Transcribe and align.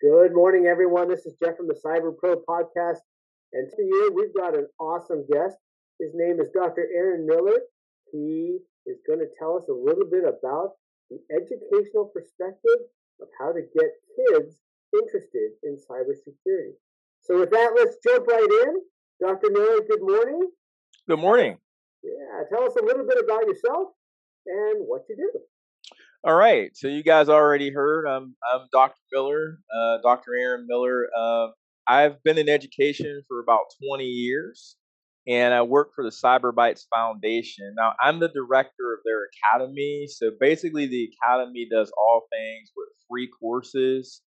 Good 0.00 0.32
morning, 0.32 0.64
everyone. 0.64 1.10
This 1.10 1.26
is 1.26 1.36
Jeff 1.44 1.58
from 1.58 1.68
the 1.68 1.76
Cyber 1.76 2.16
Pro 2.16 2.36
podcast. 2.48 3.04
And 3.52 3.68
today 3.68 4.08
we've 4.14 4.32
got 4.34 4.56
an 4.56 4.66
awesome 4.80 5.26
guest. 5.30 5.58
His 6.00 6.12
name 6.14 6.40
is 6.40 6.48
Dr. 6.54 6.88
Aaron 6.96 7.26
Miller. 7.26 7.60
He 8.10 8.56
is 8.86 8.96
going 9.06 9.18
to 9.18 9.28
tell 9.38 9.58
us 9.58 9.68
a 9.68 9.76
little 9.76 10.08
bit 10.10 10.24
about 10.24 10.80
the 11.10 11.20
educational 11.28 12.06
perspective 12.16 12.80
of 13.20 13.28
how 13.38 13.52
to 13.52 13.60
get 13.60 13.92
kids 14.16 14.56
interested 14.94 15.50
in 15.64 15.76
cybersecurity. 15.76 16.80
So, 17.20 17.38
with 17.38 17.50
that, 17.50 17.72
let's 17.76 17.98
jump 18.02 18.26
right 18.26 18.48
in. 18.64 18.80
Dr. 19.20 19.50
Miller, 19.50 19.84
good 19.86 20.00
morning. 20.00 20.48
Good 21.10 21.20
morning. 21.20 21.58
Yeah, 22.02 22.48
tell 22.48 22.64
us 22.64 22.76
a 22.80 22.82
little 22.82 23.06
bit 23.06 23.22
about 23.22 23.44
yourself 23.46 23.88
and 24.46 24.80
what 24.88 25.02
you 25.10 25.16
do. 25.16 25.40
All 26.22 26.34
right. 26.34 26.70
So 26.76 26.86
you 26.86 27.02
guys 27.02 27.30
already 27.30 27.70
heard. 27.70 28.06
I'm 28.06 28.36
I'm 28.52 28.66
Dr. 28.72 29.00
Miller, 29.10 29.58
uh, 29.74 29.98
Dr. 30.02 30.34
Aaron 30.34 30.66
Miller. 30.68 31.08
Uh, 31.16 31.48
I've 31.88 32.22
been 32.22 32.36
in 32.36 32.46
education 32.46 33.22
for 33.26 33.40
about 33.40 33.72
20 33.88 34.04
years, 34.04 34.76
and 35.26 35.54
I 35.54 35.62
work 35.62 35.92
for 35.94 36.04
the 36.04 36.10
CyberBytes 36.10 36.82
Foundation. 36.94 37.74
Now 37.74 37.94
I'm 38.02 38.20
the 38.20 38.28
director 38.28 38.92
of 38.92 39.00
their 39.02 39.28
academy. 39.32 40.06
So 40.10 40.32
basically, 40.38 40.86
the 40.86 41.08
academy 41.24 41.66
does 41.70 41.90
all 41.96 42.26
things 42.30 42.70
with 42.76 42.88
free 43.08 43.28
courses, 43.40 44.20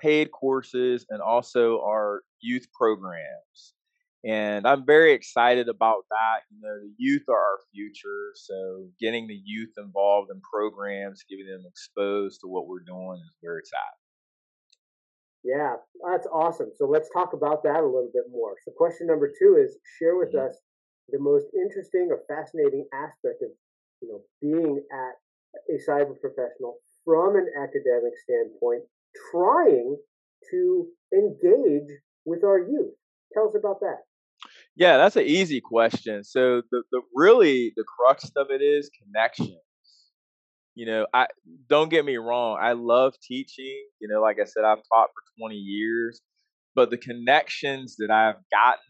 paid 0.00 0.32
courses, 0.32 1.06
and 1.10 1.22
also 1.22 1.80
our 1.82 2.22
youth 2.40 2.66
programs 2.76 3.75
and 4.26 4.66
I'm 4.66 4.84
very 4.84 5.12
excited 5.12 5.68
about 5.68 6.02
that. 6.10 6.40
You 6.50 6.60
know, 6.60 6.80
the 6.80 6.92
youth 6.98 7.22
are 7.28 7.36
our 7.36 7.58
future, 7.72 8.32
so 8.34 8.88
getting 8.98 9.28
the 9.28 9.40
youth 9.44 9.70
involved 9.78 10.30
in 10.32 10.40
programs, 10.40 11.24
giving 11.30 11.46
them 11.46 11.62
exposed 11.68 12.40
to 12.40 12.48
what 12.48 12.66
we're 12.66 12.82
doing 12.84 13.20
is 13.24 13.32
where 13.40 13.58
it's 13.58 13.70
at. 13.72 13.94
Yeah, 15.44 15.76
that's 16.10 16.26
awesome. 16.26 16.72
So 16.74 16.86
let's 16.86 17.08
talk 17.14 17.34
about 17.34 17.62
that 17.62 17.84
a 17.84 17.86
little 17.86 18.10
bit 18.12 18.24
more. 18.28 18.56
So 18.64 18.72
question 18.76 19.06
number 19.06 19.30
two 19.38 19.62
is 19.62 19.76
share 20.00 20.16
with 20.16 20.34
mm-hmm. 20.34 20.48
us 20.48 20.56
the 21.10 21.20
most 21.20 21.46
interesting 21.54 22.08
or 22.10 22.26
fascinating 22.26 22.84
aspect 22.92 23.42
of 23.42 23.50
you 24.02 24.08
know 24.08 24.20
being 24.42 24.82
at 24.90 25.14
a 25.70 25.78
cyber 25.88 26.18
professional 26.20 26.78
from 27.04 27.36
an 27.36 27.46
academic 27.62 28.18
standpoint, 28.24 28.82
trying 29.30 29.96
to 30.50 30.86
engage 31.14 31.94
with 32.24 32.42
our 32.42 32.58
youth. 32.58 32.94
Tell 33.32 33.46
us 33.48 33.54
about 33.54 33.78
that. 33.80 34.02
Yeah, 34.76 34.98
that's 34.98 35.16
an 35.16 35.24
easy 35.24 35.60
question. 35.60 36.22
So 36.22 36.62
the, 36.70 36.82
the 36.92 37.00
really 37.14 37.72
the 37.76 37.84
crux 37.84 38.30
of 38.36 38.48
it 38.50 38.62
is 38.62 38.90
connections. 39.02 39.56
You 40.74 40.86
know, 40.86 41.06
I 41.14 41.26
don't 41.68 41.88
get 41.88 42.04
me 42.04 42.16
wrong, 42.18 42.58
I 42.60 42.72
love 42.72 43.14
teaching. 43.22 43.86
You 44.00 44.08
know, 44.08 44.20
like 44.20 44.36
I 44.40 44.44
said, 44.44 44.64
I've 44.64 44.82
taught 44.92 45.08
for 45.08 45.22
20 45.40 45.56
years, 45.56 46.20
but 46.74 46.90
the 46.90 46.98
connections 46.98 47.96
that 47.98 48.10
I've 48.10 48.36
gotten 48.52 48.80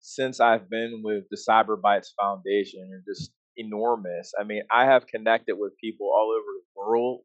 since 0.00 0.38
I've 0.38 0.70
been 0.70 1.00
with 1.02 1.24
the 1.30 1.36
CyberBytes 1.36 2.08
Foundation 2.20 2.88
are 2.92 3.02
just 3.12 3.32
enormous. 3.56 4.32
I 4.40 4.44
mean, 4.44 4.62
I 4.70 4.84
have 4.84 5.08
connected 5.08 5.56
with 5.58 5.72
people 5.82 6.06
all 6.14 6.30
over 6.32 6.46
the 6.54 6.80
world. 6.80 7.20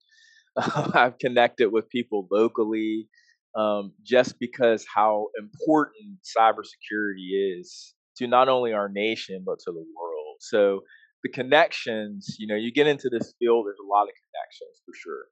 I've 0.96 1.20
connected 1.20 1.72
with 1.72 1.90
people 1.90 2.28
locally 2.32 3.08
um, 3.56 3.94
just 4.04 4.40
because 4.40 4.86
how 4.94 5.28
important 5.38 6.20
cybersecurity 6.38 7.60
is 7.60 7.94
to 8.18 8.28
not 8.28 8.50
only 8.50 8.74
our 8.74 8.90
nation 8.90 9.44
but 9.46 9.60
to 9.60 9.72
the 9.72 9.86
world. 9.98 10.38
So 10.40 10.82
the 11.24 11.30
connections, 11.30 12.36
you 12.40 12.48
know, 12.48 12.56
you 12.56 12.72
get 12.72 12.88
into 12.88 13.10
this 13.10 13.34
field, 13.40 13.66
there's 13.66 13.78
a 13.84 13.88
lot 13.88 14.04
of 14.04 14.14
connections 14.16 14.82
for 14.86 14.94
sure. 14.96 15.26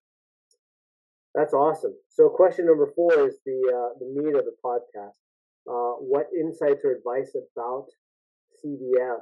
That's 1.36 1.54
awesome. 1.54 1.94
So 2.10 2.30
question 2.30 2.66
number 2.66 2.92
four 2.96 3.28
is 3.28 3.38
the 3.46 3.60
uh, 3.70 4.00
the 4.00 4.10
meat 4.14 4.36
of 4.36 4.46
the 4.46 4.56
podcast. 4.64 5.18
Uh, 5.70 6.02
what 6.02 6.28
insights 6.34 6.84
or 6.84 6.92
advice 6.92 7.36
about 7.36 7.86
CBF 8.64 9.22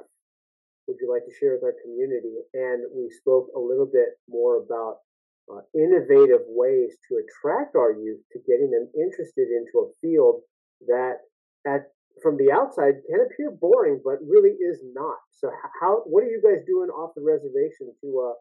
would 0.86 0.96
you 1.00 1.12
like 1.12 1.24
to 1.26 1.34
share 1.38 1.52
with 1.52 1.62
our 1.62 1.74
community? 1.84 2.34
And 2.54 2.84
we 2.96 3.10
spoke 3.10 3.48
a 3.54 3.60
little 3.60 3.86
bit 3.86 4.16
more 4.28 4.56
about 4.56 5.04
uh, 5.52 5.60
innovative 5.74 6.44
ways 6.48 6.96
to 7.08 7.20
attract 7.20 7.76
our 7.76 7.92
youth 7.92 8.20
to 8.32 8.38
getting 8.46 8.70
them 8.70 8.88
interested 8.94 9.48
into 9.48 9.86
a 9.86 9.92
field 10.00 10.42
that 10.86 11.24
at 11.66 11.92
from 12.22 12.36
the 12.36 12.50
outside 12.50 12.94
can 13.08 13.20
appear 13.24 13.50
boring 13.50 14.00
but 14.04 14.18
really 14.26 14.50
is 14.50 14.82
not. 14.94 15.18
So 15.30 15.50
how 15.80 16.02
what 16.06 16.24
are 16.24 16.30
you 16.30 16.42
guys 16.42 16.64
doing 16.66 16.90
off 16.90 17.12
the 17.14 17.22
reservation 17.22 17.94
to 18.02 18.30
uh, 18.30 18.34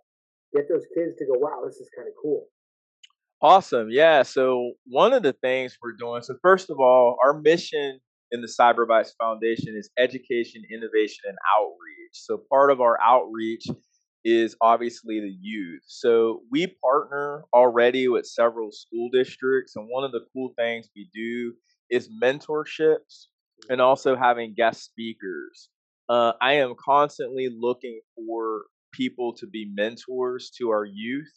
get 0.55 0.67
those 0.69 0.85
kids 0.95 1.15
to 1.17 1.25
go 1.25 1.37
wow 1.37 1.61
this 1.65 1.75
is 1.75 1.89
kind 1.95 2.07
of 2.07 2.13
cool 2.21 2.45
awesome 3.41 3.89
yeah 3.91 4.23
so 4.23 4.71
one 4.85 5.11
of 5.13 5.21
the 5.21 5.33
things 5.33 5.77
we're 5.81 5.91
doing 5.91 6.21
so 6.23 6.33
first 6.41 6.69
of 6.69 6.79
all 6.79 7.17
our 7.21 7.39
mission 7.41 7.99
in 8.31 8.41
the 8.41 8.47
cyberbytes 8.47 9.11
foundation 9.19 9.75
is 9.77 9.89
education 9.97 10.63
innovation 10.71 11.23
and 11.27 11.37
outreach. 11.57 12.13
So 12.13 12.41
part 12.49 12.71
of 12.71 12.81
our 12.81 12.99
outreach 13.01 13.65
is 14.29 14.57
obviously 14.59 15.21
the 15.21 15.33
youth. 15.39 15.83
So 15.87 16.41
we 16.51 16.75
partner 16.83 17.45
already 17.53 18.09
with 18.09 18.25
several 18.25 18.73
school 18.73 19.09
districts, 19.09 19.77
and 19.77 19.87
one 19.89 20.03
of 20.03 20.11
the 20.11 20.25
cool 20.33 20.51
things 20.57 20.89
we 20.93 21.09
do 21.13 21.53
is 21.89 22.09
mentorships 22.21 23.27
and 23.69 23.79
also 23.79 24.17
having 24.17 24.53
guest 24.53 24.83
speakers. 24.83 25.69
Uh, 26.09 26.33
I 26.41 26.55
am 26.55 26.75
constantly 26.77 27.47
looking 27.57 28.01
for 28.15 28.63
people 28.91 29.33
to 29.35 29.47
be 29.47 29.71
mentors 29.73 30.51
to 30.57 30.71
our 30.71 30.83
youth. 30.83 31.31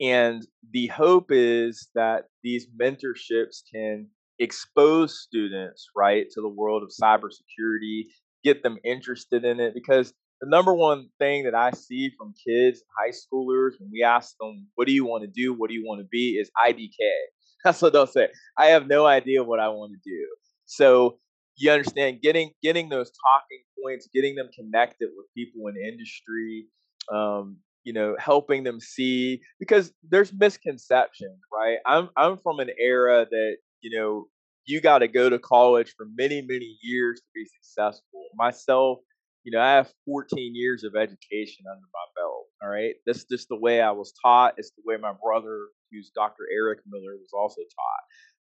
And 0.00 0.44
the 0.72 0.88
hope 0.88 1.30
is 1.30 1.90
that 1.94 2.24
these 2.42 2.66
mentorships 2.66 3.62
can 3.72 4.08
expose 4.40 5.20
students, 5.20 5.86
right, 5.94 6.26
to 6.32 6.40
the 6.40 6.48
world 6.48 6.82
of 6.82 6.90
cybersecurity, 6.90 8.06
get 8.42 8.64
them 8.64 8.78
interested 8.84 9.44
in 9.44 9.60
it 9.60 9.74
because 9.74 10.12
the 10.40 10.48
number 10.48 10.74
one 10.74 11.08
thing 11.18 11.44
that 11.44 11.54
I 11.54 11.70
see 11.70 12.10
from 12.16 12.34
kids, 12.46 12.82
high 12.98 13.10
schoolers, 13.10 13.72
when 13.78 13.90
we 13.92 14.02
ask 14.02 14.36
them, 14.38 14.66
what 14.74 14.86
do 14.86 14.92
you 14.92 15.04
want 15.04 15.24
to 15.24 15.30
do? 15.30 15.54
What 15.54 15.68
do 15.68 15.74
you 15.74 15.84
want 15.86 16.00
to 16.00 16.06
be? 16.10 16.32
is 16.32 16.50
IDK. 16.62 16.90
That's 17.64 17.80
what 17.80 17.92
they'll 17.92 18.06
say. 18.06 18.28
I 18.58 18.66
have 18.66 18.86
no 18.86 19.06
idea 19.06 19.42
what 19.42 19.60
I 19.60 19.68
want 19.68 19.92
to 19.92 20.10
do. 20.10 20.26
So 20.66 21.18
you 21.56 21.70
understand 21.70 22.20
getting 22.22 22.50
getting 22.62 22.88
those 22.88 23.10
talking 23.10 23.62
points, 23.82 24.08
getting 24.12 24.34
them 24.34 24.48
connected 24.54 25.08
with 25.16 25.26
people 25.34 25.68
in 25.68 25.76
industry, 25.76 26.66
um, 27.10 27.56
you 27.84 27.92
know, 27.92 28.14
helping 28.18 28.62
them 28.62 28.78
see 28.78 29.40
because 29.58 29.92
there's 30.08 30.32
misconceptions, 30.32 31.40
right? 31.52 31.78
I'm 31.86 32.10
I'm 32.16 32.36
from 32.36 32.60
an 32.60 32.70
era 32.78 33.26
that, 33.30 33.56
you 33.80 33.98
know, 33.98 34.26
you 34.66 34.80
got 34.80 34.98
to 34.98 35.08
go 35.08 35.30
to 35.30 35.38
college 35.38 35.94
for 35.96 36.06
many, 36.16 36.42
many 36.42 36.76
years 36.82 37.20
to 37.20 37.26
be 37.34 37.46
successful. 37.46 38.24
Myself, 38.36 38.98
you 39.46 39.52
know, 39.52 39.60
I 39.60 39.74
have 39.74 39.92
14 40.06 40.56
years 40.56 40.82
of 40.82 40.96
education 40.96 41.64
under 41.70 41.86
my 41.94 42.20
belt. 42.20 42.46
All 42.60 42.68
right. 42.68 42.94
That's 43.06 43.24
just 43.24 43.48
the 43.48 43.58
way 43.58 43.80
I 43.80 43.92
was 43.92 44.12
taught. 44.20 44.54
It's 44.56 44.72
the 44.72 44.82
way 44.84 44.96
my 45.00 45.12
brother, 45.22 45.68
who's 45.92 46.10
Dr. 46.10 46.48
Eric 46.52 46.80
Miller, 46.84 47.14
was 47.14 47.30
also 47.32 47.60
taught. 47.60 48.04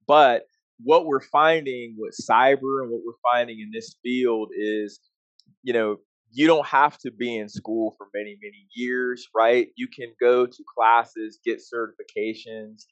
But 0.09 0.47
what 0.83 1.05
we're 1.05 1.21
finding 1.21 1.97
with 1.99 2.15
cyber 2.19 2.83
and 2.83 2.91
what 2.91 3.03
we're 3.05 3.31
finding 3.31 3.61
in 3.61 3.71
this 3.75 3.97
field 4.03 4.53
is, 4.56 4.99
you 5.62 5.75
know, 5.75 5.99
you 6.33 6.47
don't 6.47 6.67
have 6.67 6.97
to 7.01 7.11
be 7.11 7.37
in 7.37 7.51
school 7.51 7.95
for 7.99 8.06
many, 8.15 8.39
many 8.43 8.67
years, 8.75 9.29
right? 9.37 9.69
You 9.77 9.89
can 9.89 10.15
go 10.19 10.47
to 10.47 10.65
classes, 10.75 11.39
get 11.45 11.61
certifications, 11.61 12.85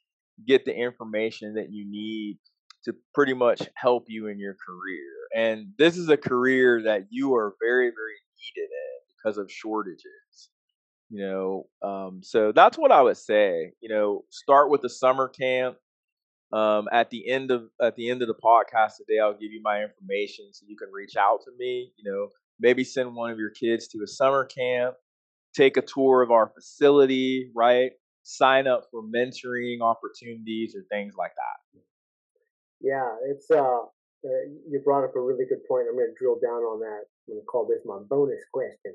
get 0.46 0.66
the 0.66 0.76
information 0.76 1.54
that 1.54 1.72
you 1.72 1.86
need 1.90 2.38
to 2.84 2.94
pretty 3.14 3.34
much 3.34 3.62
help 3.74 4.04
you 4.08 4.26
in 4.28 4.38
your 4.38 4.54
career. 4.54 5.04
And 5.34 5.68
this 5.78 5.96
is 5.96 6.08
a 6.08 6.16
career 6.16 6.82
that 6.82 7.06
you 7.10 7.34
are 7.34 7.54
very, 7.60 7.86
very 7.86 8.16
needed 8.38 8.70
in 8.70 9.16
because 9.16 9.38
of 9.38 9.50
shortages. 9.50 10.50
You 11.10 11.20
know, 11.20 11.66
um, 11.82 12.20
so 12.22 12.52
that's 12.52 12.78
what 12.78 12.90
I 12.92 13.02
would 13.02 13.16
say. 13.16 13.72
You 13.80 13.88
know, 13.88 14.24
start 14.30 14.70
with 14.70 14.82
the 14.82 14.88
summer 14.88 15.28
camp. 15.28 15.76
Um, 16.52 16.88
at 16.92 17.10
the 17.10 17.28
end 17.28 17.50
of 17.50 17.64
at 17.82 17.96
the 17.96 18.08
end 18.10 18.22
of 18.22 18.28
the 18.28 18.34
podcast 18.34 18.96
today, 18.98 19.18
I'll 19.20 19.32
give 19.32 19.50
you 19.50 19.60
my 19.62 19.82
information 19.82 20.46
so 20.52 20.66
you 20.68 20.76
can 20.76 20.88
reach 20.92 21.16
out 21.16 21.40
to 21.44 21.50
me. 21.58 21.92
You 21.96 22.10
know, 22.10 22.28
maybe 22.60 22.84
send 22.84 23.14
one 23.14 23.30
of 23.30 23.38
your 23.38 23.50
kids 23.50 23.88
to 23.88 24.02
a 24.04 24.06
summer 24.06 24.44
camp, 24.44 24.94
take 25.54 25.76
a 25.76 25.82
tour 25.82 26.22
of 26.22 26.30
our 26.30 26.52
facility, 26.54 27.50
right? 27.54 27.92
Sign 28.22 28.66
up 28.66 28.84
for 28.90 29.02
mentoring 29.02 29.80
opportunities 29.82 30.74
or 30.76 30.84
things 30.90 31.14
like 31.18 31.32
that. 31.34 31.80
Yeah, 32.84 33.16
it's 33.32 33.48
uh, 33.50 33.88
uh, 33.88 34.44
you 34.68 34.76
brought 34.84 35.08
up 35.08 35.16
a 35.16 35.20
really 35.20 35.48
good 35.48 35.64
point. 35.64 35.88
I'm 35.88 35.96
going 35.96 36.12
to 36.12 36.20
drill 36.20 36.36
down 36.36 36.60
on 36.68 36.84
that. 36.84 37.08
I'm 37.24 37.40
going 37.40 37.40
to 37.40 37.48
call 37.48 37.64
this 37.64 37.80
my 37.88 37.96
bonus 38.04 38.44
question. 38.52 38.92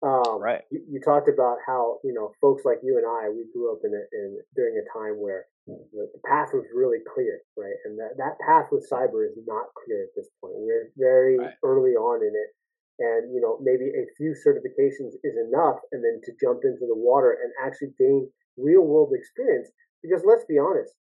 Um, 0.00 0.40
right. 0.40 0.64
You, 0.72 0.80
you, 0.96 1.00
talked 1.04 1.28
about 1.28 1.60
how 1.68 2.00
you 2.00 2.16
know 2.16 2.32
folks 2.40 2.64
like 2.64 2.80
you 2.80 2.96
and 2.96 3.04
I 3.04 3.28
we 3.28 3.44
grew 3.52 3.68
up 3.68 3.84
in, 3.84 3.92
a, 3.92 4.00
in 4.16 4.40
during 4.56 4.80
a 4.80 4.88
time 4.96 5.20
where 5.20 5.44
the, 5.68 5.76
the, 5.92 6.22
path 6.24 6.56
was 6.56 6.64
really 6.72 7.04
clear, 7.04 7.44
right? 7.60 7.76
And 7.84 8.00
that 8.00 8.16
that 8.16 8.40
path 8.40 8.72
with 8.72 8.88
cyber 8.88 9.28
is 9.28 9.36
not 9.44 9.68
clear 9.76 10.08
at 10.08 10.16
this 10.16 10.32
point. 10.40 10.56
We're 10.56 10.88
very 10.96 11.36
right. 11.36 11.52
early 11.60 12.00
on 12.00 12.24
in 12.24 12.32
it, 12.32 12.50
and 12.96 13.28
you 13.28 13.44
know 13.44 13.60
maybe 13.60 13.92
a 13.92 14.08
few 14.16 14.32
certifications 14.32 15.20
is 15.20 15.36
enough, 15.36 15.84
and 15.92 16.00
then 16.00 16.24
to 16.24 16.32
jump 16.40 16.64
into 16.64 16.88
the 16.88 16.96
water 16.96 17.36
and 17.36 17.52
actually 17.60 17.92
gain 18.00 18.24
real 18.56 18.88
world 18.88 19.12
experience. 19.12 19.68
Because 20.00 20.24
let's 20.24 20.48
be 20.48 20.56
honest, 20.56 20.96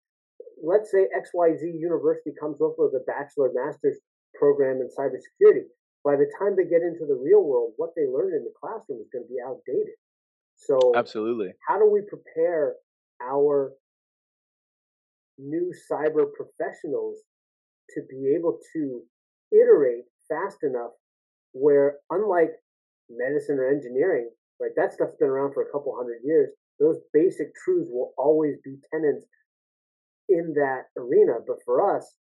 let's 0.63 0.91
say 0.91 1.07
XYZ 1.15 1.79
University 1.79 2.31
comes 2.39 2.61
up 2.61 2.75
with 2.77 2.93
a 2.93 3.03
bachelor 3.05 3.51
master's 3.53 3.97
program 4.35 4.81
in 4.81 4.89
cybersecurity. 4.97 5.65
By 6.03 6.15
the 6.15 6.31
time 6.39 6.55
they 6.55 6.63
get 6.63 6.81
into 6.81 7.05
the 7.05 7.19
real 7.21 7.43
world, 7.43 7.73
what 7.77 7.91
they 7.95 8.07
learned 8.07 8.33
in 8.33 8.43
the 8.43 8.53
classroom 8.59 8.99
is 9.01 9.09
going 9.11 9.25
to 9.25 9.29
be 9.29 9.39
outdated. 9.45 9.95
So, 10.55 10.93
absolutely, 10.95 11.51
how 11.67 11.79
do 11.79 11.89
we 11.89 12.01
prepare 12.01 12.75
our 13.21 13.73
new 15.37 15.73
cyber 15.89 16.25
professionals 16.35 17.19
to 17.95 18.01
be 18.09 18.35
able 18.37 18.59
to 18.73 19.01
iterate 19.51 20.03
fast 20.27 20.57
enough 20.63 20.91
where, 21.53 21.97
unlike 22.11 22.51
medicine 23.09 23.57
or 23.57 23.69
engineering, 23.69 24.29
right, 24.59 24.71
that 24.75 24.93
stuff's 24.93 25.15
been 25.19 25.29
around 25.29 25.53
for 25.53 25.63
a 25.63 25.71
couple 25.71 25.95
hundred 25.95 26.19
years. 26.23 26.49
Those 26.79 26.97
basic 27.13 27.47
truths 27.63 27.89
will 27.91 28.13
always 28.17 28.55
be 28.63 28.77
tenants 28.91 29.25
in 30.29 30.53
that 30.55 30.89
arena. 30.97 31.39
But 31.45 31.57
for 31.65 31.95
us, 31.95 32.15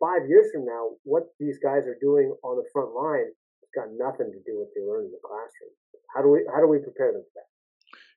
five 0.00 0.28
years 0.28 0.46
from 0.52 0.64
now, 0.64 0.96
what 1.04 1.24
these 1.38 1.58
guys 1.62 1.86
are 1.86 1.98
doing 2.00 2.34
on 2.42 2.56
the 2.56 2.68
front 2.72 2.94
line 2.94 3.28
has 3.28 3.70
got 3.74 3.88
nothing 3.96 4.32
to 4.32 4.40
do 4.44 4.58
with 4.58 4.68
what 4.68 4.74
they 4.74 4.82
learn 4.82 5.04
in 5.06 5.12
the 5.12 5.22
classroom. 5.22 5.72
How 6.14 6.22
do 6.22 6.28
we 6.30 6.46
how 6.52 6.60
do 6.60 6.68
we 6.68 6.78
prepare 6.78 7.12
them 7.12 7.22
for 7.22 7.40
that? 7.40 7.48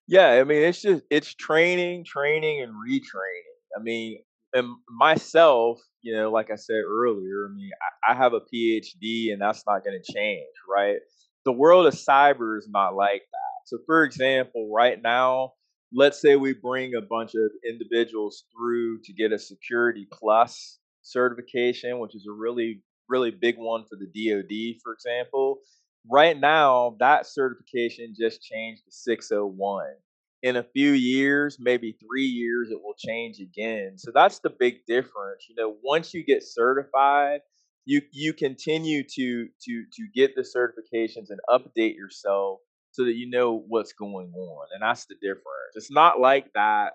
Yeah, 0.07 0.41
I 0.41 0.43
mean 0.43 0.63
it's 0.63 0.81
just 0.81 1.03
it's 1.09 1.33
training, 1.33 2.05
training, 2.05 2.61
and 2.61 2.73
retraining. 2.73 3.59
I 3.77 3.81
mean, 3.81 4.19
and 4.53 4.67
myself, 4.89 5.79
you 6.01 6.15
know, 6.15 6.31
like 6.31 6.49
I 6.51 6.55
said 6.55 6.81
earlier, 6.87 7.49
I 7.49 7.55
mean, 7.55 7.69
I, 8.07 8.13
I 8.13 8.15
have 8.15 8.33
a 8.33 8.41
PhD, 8.41 9.31
and 9.31 9.41
that's 9.41 9.63
not 9.67 9.83
going 9.83 9.99
to 10.01 10.13
change, 10.13 10.47
right? 10.67 10.97
The 11.45 11.51
world 11.51 11.85
of 11.85 11.93
cyber 11.93 12.57
is 12.57 12.67
not 12.69 12.95
like 12.95 13.21
that. 13.31 13.67
So, 13.67 13.77
for 13.85 14.03
example, 14.03 14.71
right 14.73 14.99
now, 15.01 15.53
let's 15.93 16.21
say 16.21 16.35
we 16.35 16.53
bring 16.53 16.95
a 16.95 17.01
bunch 17.01 17.35
of 17.35 17.51
individuals 17.67 18.45
through 18.55 19.01
to 19.03 19.13
get 19.13 19.31
a 19.31 19.39
Security 19.39 20.07
Plus 20.11 20.79
certification, 21.01 21.99
which 21.99 22.15
is 22.15 22.27
a 22.29 22.33
really, 22.33 22.81
really 23.07 23.31
big 23.31 23.57
one 23.57 23.85
for 23.85 23.97
the 23.97 24.05
DoD, 24.07 24.79
for 24.83 24.93
example. 24.93 25.59
Right 26.09 26.39
now, 26.39 26.95
that 26.99 27.25
certification 27.27 28.13
just 28.19 28.41
changed 28.41 28.83
to 28.85 28.91
601. 28.91 29.87
In 30.41 30.55
a 30.55 30.63
few 30.63 30.91
years, 30.91 31.57
maybe 31.59 31.91
three 31.93 32.25
years, 32.25 32.69
it 32.71 32.81
will 32.81 32.95
change 32.97 33.39
again. 33.39 33.97
So 33.97 34.11
that's 34.13 34.39
the 34.39 34.49
big 34.49 34.85
difference. 34.87 35.47
You 35.49 35.55
know, 35.55 35.75
once 35.83 36.13
you 36.13 36.23
get 36.23 36.43
certified, 36.43 37.41
you 37.85 38.01
you 38.11 38.33
continue 38.33 39.03
to 39.03 39.47
to 39.63 39.83
to 39.93 40.07
get 40.15 40.35
the 40.35 40.41
certifications 40.43 41.29
and 41.29 41.39
update 41.49 41.95
yourself 41.95 42.59
so 42.91 43.05
that 43.05 43.15
you 43.15 43.29
know 43.29 43.63
what's 43.67 43.93
going 43.93 44.31
on. 44.33 44.67
And 44.73 44.81
that's 44.81 45.05
the 45.05 45.15
difference. 45.15 45.75
It's 45.75 45.91
not 45.91 46.19
like 46.19 46.51
that, 46.53 46.93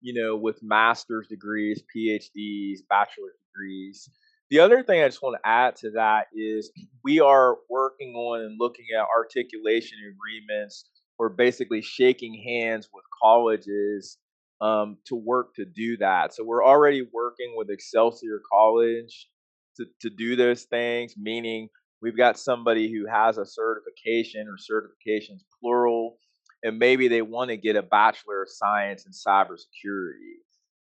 you 0.00 0.14
know, 0.14 0.36
with 0.36 0.62
master's 0.62 1.26
degrees, 1.28 1.82
PhDs, 1.94 2.80
bachelor 2.88 3.32
degrees. 3.46 4.08
The 4.50 4.60
other 4.60 4.82
thing 4.82 5.02
I 5.02 5.08
just 5.08 5.22
want 5.22 5.36
to 5.42 5.48
add 5.48 5.76
to 5.76 5.90
that 5.92 6.26
is 6.34 6.70
we 7.02 7.20
are 7.20 7.56
working 7.70 8.14
on 8.14 8.42
and 8.42 8.56
looking 8.60 8.86
at 8.96 9.06
articulation 9.14 9.98
agreements 10.00 10.84
or 11.18 11.28
basically 11.30 11.82
shaking 11.82 12.34
hands 12.34 12.88
with 12.92 13.04
colleges 13.22 14.18
um, 14.60 14.98
to 15.06 15.16
work 15.16 15.54
to 15.56 15.64
do 15.64 15.96
that. 15.98 16.34
So 16.34 16.44
we're 16.44 16.64
already 16.64 17.06
working 17.12 17.54
with 17.56 17.70
Excelsior 17.70 18.40
College 18.50 19.28
to, 19.76 19.86
to 20.00 20.10
do 20.10 20.36
those 20.36 20.64
things, 20.64 21.14
meaning 21.16 21.68
we've 22.02 22.16
got 22.16 22.38
somebody 22.38 22.92
who 22.92 23.06
has 23.06 23.38
a 23.38 23.46
certification 23.46 24.46
or 24.48 24.56
certifications 24.56 25.40
plural, 25.60 26.18
and 26.62 26.78
maybe 26.78 27.08
they 27.08 27.22
want 27.22 27.50
to 27.50 27.56
get 27.56 27.76
a 27.76 27.82
Bachelor 27.82 28.42
of 28.42 28.48
Science 28.50 29.06
in 29.06 29.12
cybersecurity. 29.12 30.40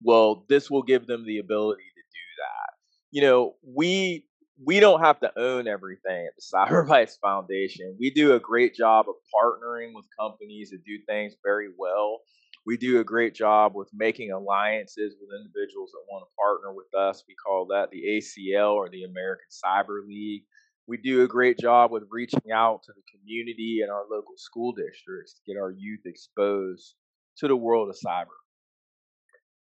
Well, 0.01 0.45
this 0.50 0.69
will 0.69 0.83
give 0.83 1.07
them 1.07 1.25
the 1.25 1.39
ability 1.39 1.83
to 1.83 2.01
do 2.01 2.25
that. 2.39 2.74
You 3.12 3.21
know, 3.21 3.56
we 3.63 4.25
we 4.65 4.80
don't 4.80 5.01
have 5.01 5.19
to 5.19 5.31
own 5.38 5.68
everything 5.68 6.27
at 6.27 6.33
the 6.36 6.42
Cyberbytes 6.54 7.19
Foundation. 7.21 7.95
We 8.00 8.10
do 8.10 8.33
a 8.33 8.39
great 8.39 8.75
job 8.75 9.06
of 9.07 9.15
partnering 9.33 9.92
with 9.94 10.06
companies 10.19 10.71
that 10.71 10.83
do 10.86 10.98
things 11.07 11.33
very 11.44 11.69
well. 11.77 12.21
We 12.65 12.77
do 12.77 13.01
a 13.01 13.04
great 13.04 13.36
job 13.36 13.74
with 13.75 13.89
making 13.94 14.31
alliances 14.31 15.15
with 15.19 15.38
individuals 15.38 15.92
that 15.92 16.06
want 16.10 16.25
to 16.25 16.36
partner 16.39 16.74
with 16.74 16.94
us. 16.98 17.24
We 17.27 17.36
call 17.36 17.65
that 17.68 17.89
the 17.92 18.04
ACL 18.04 18.75
or 18.75 18.89
the 18.89 19.04
American 19.04 19.48
Cyber 19.51 20.07
League 20.07 20.44
we 20.88 20.97
do 20.97 21.24
a 21.24 21.27
great 21.27 21.57
job 21.57 21.91
with 21.91 22.03
reaching 22.09 22.51
out 22.53 22.83
to 22.83 22.91
the 22.94 23.01
community 23.12 23.80
and 23.81 23.91
our 23.91 24.03
local 24.09 24.35
school 24.38 24.74
districts 24.74 25.33
to 25.33 25.41
get 25.47 25.59
our 25.59 25.71
youth 25.71 26.01
exposed 26.06 26.95
to 27.38 27.47
the 27.47 27.56
world 27.56 27.89
of 27.89 27.95
cyber. 27.95 28.35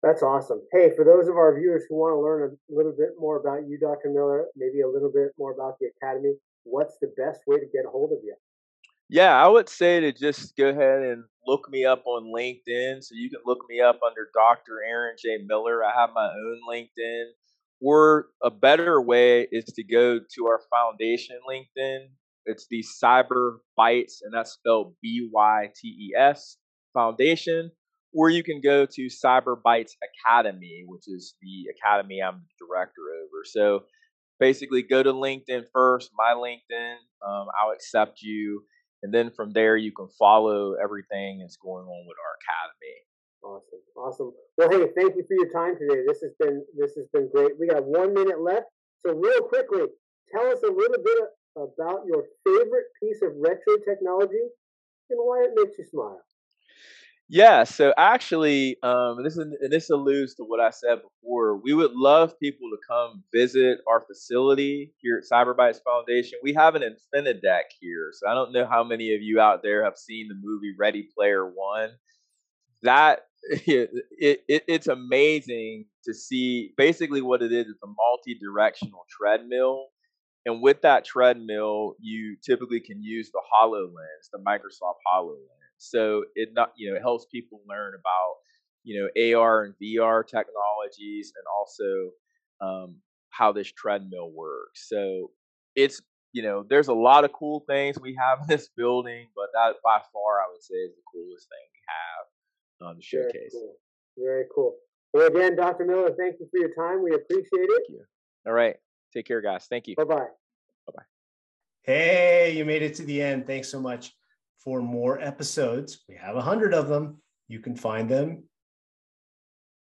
That's 0.04 0.22
awesome. 0.22 0.62
Hey, 0.72 0.92
for 0.96 1.04
those 1.04 1.28
of 1.28 1.38
our 1.38 1.58
viewers 1.58 1.84
who 1.90 1.96
want 1.96 2.14
to 2.14 2.22
learn 2.22 2.52
a 2.52 2.74
little 2.74 2.92
bit 2.92 3.20
more 3.20 3.40
about 3.40 3.68
you, 3.68 3.80
Dr. 3.80 4.10
Miller, 4.10 4.46
maybe 4.56 4.82
a 4.82 4.88
little 4.88 5.12
bit 5.12 5.32
more 5.40 5.54
about 5.54 5.80
the 5.80 5.88
Academy, 5.98 6.34
what's 6.64 6.98
the 7.02 7.12
best 7.18 7.42
way 7.48 7.58
to 7.58 7.66
get 7.74 7.86
a 7.86 7.90
hold 7.90 8.12
of 8.12 8.20
you? 8.24 8.36
Yeah, 9.10 9.42
I 9.42 9.48
would 9.48 9.70
say 9.70 10.02
to 10.02 10.12
just 10.12 10.56
go 10.58 10.70
ahead 10.70 11.02
and 11.02 11.24
look 11.46 11.70
me 11.70 11.86
up 11.86 12.04
on 12.06 12.26
LinkedIn. 12.26 13.04
So 13.04 13.16
you 13.16 13.30
can 13.30 13.40
look 13.46 13.60
me 13.70 13.80
up 13.80 14.00
under 14.06 14.30
Dr. 14.34 14.84
Aaron 14.88 15.16
J. 15.18 15.40
Miller. 15.48 15.84
I 15.84 16.00
have 16.00 16.10
my 16.14 16.28
own 16.28 16.60
LinkedIn. 16.70 17.24
Or 17.82 18.28
a 18.44 18.50
better 18.50 19.02
way 19.02 19.48
is 19.52 19.66
to 19.66 19.84
go 19.84 20.20
to 20.20 20.46
our 20.48 20.62
foundation 20.70 21.38
LinkedIn. 21.50 22.08
It's 22.46 22.66
the 22.70 22.84
Cyber 23.04 23.58
Bytes, 23.78 24.16
and 24.24 24.34
that's 24.34 24.54
spelled 24.54 24.96
B 25.02 25.30
Y 25.32 25.70
T 25.80 25.88
E 25.88 26.16
S 26.18 26.58
Foundation. 26.94 27.72
Or 28.14 28.30
you 28.30 28.42
can 28.42 28.62
go 28.62 28.86
to 28.86 29.08
Cyber 29.08 29.62
Bytes 29.64 29.92
Academy, 30.26 30.86
which 30.88 31.04
is 31.08 31.36
the 31.42 31.66
academy 31.78 32.22
I'm 32.22 32.42
the 32.42 32.66
director 32.66 33.02
over. 33.22 33.44
So 33.44 33.84
basically, 34.40 34.82
go 34.82 35.04
to 35.04 35.14
LinkedIn 35.14 35.66
first, 35.74 36.12
my 36.18 36.34
LinkedIn. 36.34 36.96
Um, 37.28 37.48
I'll 37.62 37.74
accept 37.74 38.22
you. 38.22 38.64
And 39.04 39.14
then 39.14 39.30
from 39.30 39.52
there, 39.52 39.78
you 39.78 39.92
can 39.92 40.08
follow 40.18 40.74
everything 40.82 41.40
that's 41.40 41.58
going 41.58 41.86
on 41.86 42.06
with 42.08 42.18
our 42.18 42.36
academy. 42.42 42.98
Awesome, 43.44 43.80
awesome. 43.96 44.32
Well, 44.58 44.70
hey, 44.70 44.88
thank 44.96 45.16
you 45.16 45.24
for 45.28 45.36
your 45.36 45.50
time 45.50 45.76
today. 45.78 46.02
This 46.08 46.22
has 46.22 46.32
been 46.40 46.66
this 46.78 46.96
has 46.96 47.06
been 47.14 47.30
great. 47.34 47.52
We 47.60 47.68
got 47.68 47.86
one 47.86 48.14
minute 48.14 48.42
left, 48.42 48.66
so 49.06 49.14
real 49.14 49.42
quickly, 49.42 49.84
tell 50.32 50.48
us 50.48 50.60
a 50.64 50.72
little 50.72 51.04
bit 51.04 51.24
about 51.56 52.06
your 52.08 52.26
favorite 52.46 52.86
piece 53.02 53.22
of 53.22 53.32
retro 53.38 53.78
technology 53.88 54.42
and 55.10 55.20
why 55.20 55.44
it 55.44 55.52
makes 55.56 55.78
you 55.78 55.86
smile. 55.86 56.22
Yeah, 57.30 57.66
so 57.66 57.94
actually, 57.98 58.78
um, 58.84 59.22
this 59.22 59.36
is 59.36 59.46
this 59.70 59.90
alludes 59.90 60.36
to 60.36 60.44
what 60.44 60.62
I 60.62 60.70
said 60.70 61.00
before. 61.02 61.58
We 61.58 61.74
would 61.74 61.92
love 61.92 62.40
people 62.40 62.70
to 62.70 62.78
come 62.88 63.22
visit 63.34 63.80
our 63.86 64.06
facility 64.08 64.94
here 65.02 65.22
at 65.22 65.30
Cyberbytes 65.30 65.84
Foundation. 65.84 66.40
We 66.42 66.54
have 66.54 66.76
an 66.76 66.84
Infinadeck 66.84 67.64
here, 67.82 68.12
so 68.14 68.30
I 68.30 68.34
don't 68.34 68.54
know 68.54 68.66
how 68.66 68.84
many 68.86 69.14
of 69.14 69.22
you 69.22 69.42
out 69.42 69.62
there 69.62 69.84
have 69.84 69.98
seen 69.98 70.30
the 70.30 70.36
movie 70.42 70.74
Ready 70.80 71.10
Player 71.14 71.46
One 71.46 71.90
that 72.84 73.22
it, 73.50 73.90
it, 74.18 74.64
it's 74.68 74.88
amazing 74.88 75.86
to 76.04 76.14
see 76.14 76.74
basically 76.78 77.22
what 77.22 77.42
it 77.42 77.52
is 77.52 77.68
it's 77.68 77.84
a 77.84 77.88
multi-directional 77.88 79.06
treadmill 79.10 79.88
and 80.46 80.62
with 80.62 80.82
that 80.82 81.06
treadmill 81.06 81.96
you 82.00 82.36
typically 82.44 82.80
can 82.80 83.02
use 83.02 83.30
the 83.32 83.42
hololens 83.54 84.30
the 84.32 84.40
microsoft 84.40 85.00
hololens. 85.08 85.48
So 85.78 86.26
it 86.36 86.50
not 86.54 86.72
you 86.76 86.90
know 86.90 86.98
it 86.98 87.02
helps 87.02 87.26
people 87.32 87.62
learn 87.70 87.94
about 87.94 88.36
you 88.84 89.00
know 89.00 89.40
ar 89.40 89.64
and 89.64 89.76
vr 89.82 90.26
technologies 90.26 91.32
and 91.36 91.46
also 91.60 92.12
um, 92.60 92.96
how 93.30 93.52
this 93.52 93.72
treadmill 93.72 94.32
works. 94.32 94.88
So 94.90 95.32
it's 95.76 96.02
you 96.34 96.42
know 96.42 96.66
there's 96.68 96.88
a 96.88 96.94
lot 96.94 97.24
of 97.24 97.32
cool 97.34 97.64
things 97.68 98.00
we 98.00 98.18
have 98.20 98.40
in 98.42 98.48
this 98.48 98.70
building 98.76 99.28
but 99.36 99.48
that 99.54 99.76
by 99.84 100.00
far 100.14 100.42
i 100.42 100.46
would 100.52 100.62
say 100.62 100.76
is 100.76 100.94
the 100.94 101.02
coolest 101.12 101.48
thing 101.48 101.66
we 101.72 101.82
have 101.88 102.27
on 102.82 102.98
the 102.98 103.02
showcase. 103.02 103.54
Very 103.54 103.54
cool. 103.54 103.76
Very 104.18 104.46
cool. 104.54 104.76
Well, 105.14 105.28
again, 105.28 105.56
Dr. 105.56 105.86
Miller, 105.86 106.14
thank 106.18 106.36
you 106.40 106.48
for 106.52 106.60
your 106.60 106.74
time. 106.76 107.04
We 107.04 107.14
appreciate 107.14 107.48
it. 107.52 107.84
Thank 107.88 107.90
you. 107.90 108.06
All 108.46 108.54
right. 108.54 108.76
Take 109.14 109.26
care, 109.26 109.42
guys. 109.42 109.66
Thank 109.70 109.88
you. 109.88 109.96
Bye 109.96 110.04
bye. 110.04 110.16
Bye 110.16 110.94
bye. 110.96 111.04
Hey, 111.84 112.54
you 112.56 112.66
made 112.66 112.82
it 112.82 112.96
to 112.96 113.04
the 113.04 113.22
end. 113.22 113.48
Thanks 113.48 113.70
so 113.70 113.80
much 113.80 114.14
for 114.64 114.82
more 114.82 115.20
episodes. 115.22 116.04
We 116.10 116.16
have 116.16 116.36
a 116.36 116.42
hundred 116.42 116.74
of 116.74 116.88
them. 116.88 117.22
You 117.48 117.60
can 117.60 117.76
find 117.76 118.10
them 118.10 118.44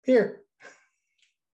here. 0.03 0.41